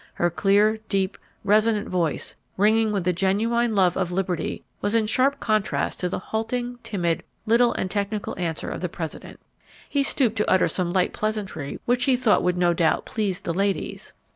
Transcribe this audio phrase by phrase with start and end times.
[0.15, 5.39] Her clear, deep, resonant voice, ringing with the genuine love of liberty, was in sharp
[5.39, 9.39] contrast to the halting, timid, little and technical answer of the President.
[9.87, 13.53] He stooped to utter some light pleasantry which he thought would no doubt please the
[13.53, 14.15] "ladies."